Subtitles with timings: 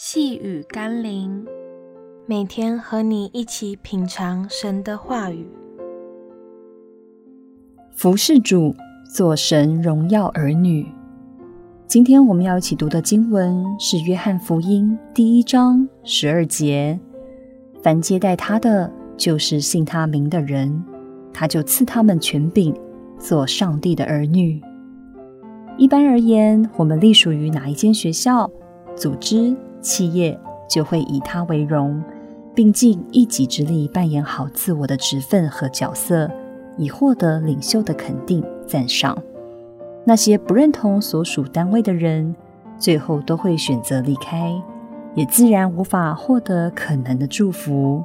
[0.00, 1.44] 细雨甘霖，
[2.24, 5.44] 每天和你一起品尝神的话语，
[7.90, 8.72] 服侍主，
[9.12, 10.86] 做神荣耀儿女。
[11.88, 16.96] 今天我们要一起读的经文是《约翰福音》第一章十二节
[17.82, 20.80] ：“凡接待他的，就是信他名的人，
[21.34, 22.72] 他就赐他们权柄，
[23.18, 24.62] 做上帝的儿女。”
[25.76, 28.48] 一般而言，我们隶属于哪一间学校、
[28.94, 29.56] 组织？
[29.80, 32.02] 企业就会以他为荣，
[32.54, 36.30] 并尽一己之力扮演好自我的职分和角色，
[36.76, 39.16] 以获得领袖的肯定赞赏。
[40.04, 42.34] 那些不认同所属单位的人，
[42.78, 44.52] 最后都会选择离开，
[45.14, 48.02] 也自然无法获得可能的祝福。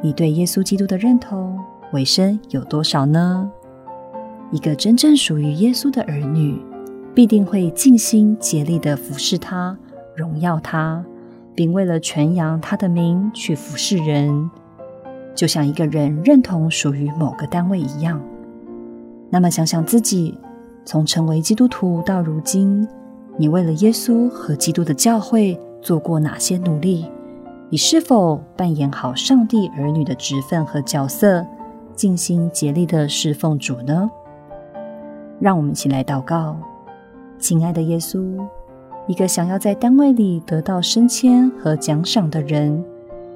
[0.00, 1.58] 你对耶稣基督的认同、
[1.92, 3.50] 尾声有多少呢？
[4.50, 6.60] 一个真正属于耶稣的儿女，
[7.14, 9.76] 必定会尽心竭力地服侍他。
[10.20, 11.02] 荣耀他，
[11.54, 14.50] 并为了传扬他的名去服侍人，
[15.34, 18.20] 就像一个人认同属于某个单位一样。
[19.30, 20.38] 那么，想想自己
[20.84, 22.86] 从成为基督徒到如今，
[23.38, 27.06] 你为了耶稣和基督的教会做过哪些努力？
[27.70, 31.46] 你是否扮演好上帝儿女的职分和角色，
[31.94, 34.10] 尽心竭力地侍奉主呢？
[35.38, 36.56] 让我们一起来祷告，
[37.38, 38.36] 亲爱的耶稣。
[39.10, 42.80] 一个想要在单位里得到升迁和奖赏的人，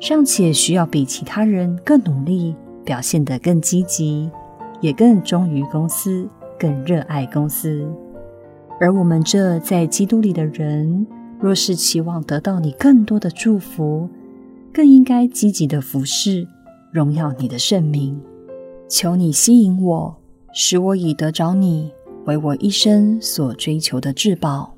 [0.00, 4.30] 尚且需要比其他人更努力，表现得更积极，
[4.80, 6.26] 也更忠于公司，
[6.58, 7.86] 更热爱公司。
[8.80, 11.06] 而我们这在基督里的人，
[11.38, 14.08] 若是期望得到你更多的祝福，
[14.72, 16.48] 更应该积极的服侍，
[16.90, 18.18] 荣耀你的圣名。
[18.88, 20.16] 求你吸引我，
[20.54, 21.92] 使我以得着你
[22.24, 24.77] 为我一生所追求的至宝。